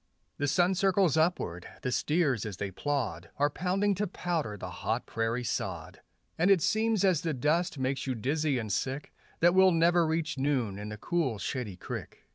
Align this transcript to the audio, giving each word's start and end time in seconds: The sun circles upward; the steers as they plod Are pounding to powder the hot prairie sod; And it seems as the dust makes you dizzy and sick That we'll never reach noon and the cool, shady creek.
The 0.39 0.47
sun 0.47 0.73
circles 0.73 1.15
upward; 1.15 1.67
the 1.83 1.91
steers 1.91 2.43
as 2.43 2.57
they 2.57 2.71
plod 2.71 3.29
Are 3.37 3.51
pounding 3.51 3.93
to 3.93 4.07
powder 4.07 4.57
the 4.57 4.71
hot 4.71 5.05
prairie 5.05 5.43
sod; 5.43 6.01
And 6.39 6.49
it 6.49 6.63
seems 6.63 7.05
as 7.05 7.21
the 7.21 7.35
dust 7.35 7.77
makes 7.77 8.07
you 8.07 8.15
dizzy 8.15 8.57
and 8.57 8.73
sick 8.73 9.13
That 9.41 9.53
we'll 9.53 9.69
never 9.71 10.07
reach 10.07 10.39
noon 10.39 10.79
and 10.79 10.91
the 10.91 10.97
cool, 10.97 11.37
shady 11.37 11.75
creek. 11.77 12.23